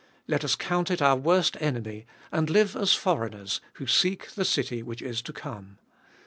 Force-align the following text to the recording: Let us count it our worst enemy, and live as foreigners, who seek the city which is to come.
Let 0.27 0.43
us 0.43 0.55
count 0.55 0.89
it 0.89 0.99
our 0.99 1.15
worst 1.15 1.55
enemy, 1.59 2.07
and 2.31 2.49
live 2.49 2.75
as 2.75 2.95
foreigners, 2.95 3.61
who 3.73 3.85
seek 3.85 4.31
the 4.31 4.45
city 4.45 4.81
which 4.81 5.03
is 5.03 5.21
to 5.21 5.31
come. 5.31 5.77